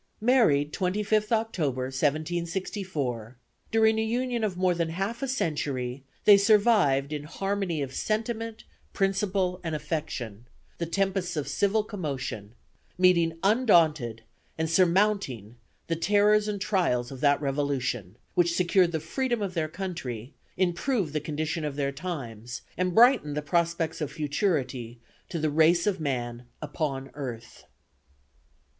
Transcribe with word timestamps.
MARRIED 0.19 0.73
25 0.73 1.29
OCTOBER, 1.31 1.83
1764. 1.91 3.37
DURING 3.69 3.99
AN 3.99 4.07
UNION 4.07 4.43
OF 4.43 4.57
MORE 4.57 4.73
THAN 4.73 4.89
HALF 4.89 5.21
A 5.21 5.27
CENTURY 5.27 6.03
THEY 6.25 6.37
SURVIVED, 6.37 7.13
IN 7.13 7.25
HARMONY 7.25 7.83
OF 7.83 7.93
SENTIMENT, 7.93 8.63
PRINCIPLE, 8.93 9.61
AND 9.63 9.75
AFFECTION, 9.75 10.47
THE 10.79 10.87
TEMPESTS 10.87 11.37
OF 11.37 11.47
CIVIL 11.47 11.83
COMMOTION; 11.83 12.55
MEETING 12.97 13.37
UNDAUNTED 13.43 14.23
AND 14.57 14.67
SURMOUNTING 14.71 15.57
THE 15.85 15.95
TERRORS 15.95 16.47
AND 16.47 16.59
TRIALS 16.61 17.11
OF 17.11 17.21
THAT 17.21 17.39
REVOLUTION, 17.39 18.17
WHICH 18.33 18.53
SECURED 18.55 18.93
THE 18.93 18.99
FREEDOM 18.99 19.43
OF 19.43 19.53
THEIR 19.53 19.67
COUNTRY; 19.69 20.33
IMPROVED 20.57 21.13
THE 21.13 21.19
CONDITION 21.19 21.63
OF 21.63 21.75
THEIR 21.75 21.91
TIMES; 21.91 22.63
AND 22.75 22.95
BRIGHTENED 22.95 23.37
THE 23.37 23.43
PROSPECTS 23.43 24.01
OF 24.01 24.11
FUTURITY 24.11 24.99
TO 25.29 25.37
THE 25.37 25.51
RACE 25.51 25.85
OF 25.85 25.99
MAN 25.99 26.47
UPON 26.59 27.11
EARTH. 27.13 27.65